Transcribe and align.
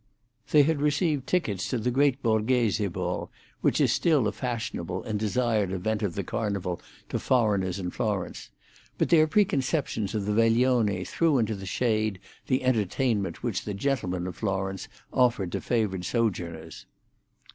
They 0.49 0.63
had 0.63 0.81
received 0.81 1.27
tickets 1.27 1.69
to 1.69 1.77
the 1.77 1.91
great 1.91 2.23
Borghese 2.23 2.89
ball, 2.89 3.29
which 3.61 3.79
is 3.79 3.91
still 3.93 4.27
a 4.27 4.31
fashionable 4.31 5.03
and 5.03 5.19
desired 5.19 5.71
event 5.71 6.01
of 6.01 6.15
the 6.15 6.23
Carnival 6.23 6.81
to 7.09 7.19
foreigners 7.19 7.77
in 7.77 7.91
Florence; 7.91 8.49
but 8.97 9.09
their 9.09 9.27
preconceptions 9.27 10.15
of 10.15 10.25
the 10.25 10.33
veglione 10.33 11.03
threw 11.05 11.37
into 11.37 11.53
the 11.53 11.67
shade 11.67 12.17
the 12.47 12.63
entertainment 12.63 13.43
which 13.43 13.63
the 13.63 13.75
gentlemen 13.75 14.25
of 14.25 14.35
Florence 14.37 14.87
offered 15.13 15.51
to 15.51 15.61
favoured 15.61 16.03
sojourners. 16.03 16.87